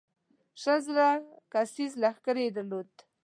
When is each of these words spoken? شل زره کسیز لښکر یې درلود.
شل 0.61 0.79
زره 0.87 1.09
کسیز 1.53 1.91
لښکر 2.01 2.35
یې 2.43 2.49
درلود. 2.55 2.89